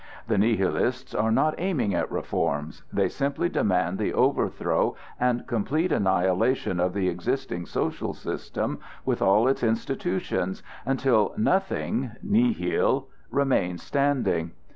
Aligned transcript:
The 0.27 0.39
Nihilists 0.39 1.13
are 1.13 1.29
not 1.31 1.53
aiming 1.59 1.93
at 1.93 2.11
reforms; 2.11 2.81
they 2.91 3.07
simply 3.07 3.49
demand 3.49 3.99
the 3.99 4.15
overthrow 4.15 4.95
and 5.19 5.45
complete 5.45 5.91
annihilation 5.91 6.79
of 6.79 6.93
the 6.95 7.07
existing 7.07 7.67
social 7.67 8.15
system 8.15 8.79
with 9.05 9.21
all 9.21 9.47
its 9.47 9.61
institutions, 9.61 10.63
until 10.87 11.35
nothing 11.37 12.13
(nihil) 12.23 13.09
remains 13.29 13.83
standing. 13.83 14.53